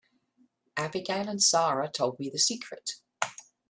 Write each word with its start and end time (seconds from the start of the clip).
Abigail 0.77 1.29
and 1.29 1.43
Sara 1.43 1.87
told 1.87 2.17
me 2.17 2.27
the 2.31 2.39
secret. 2.39 2.93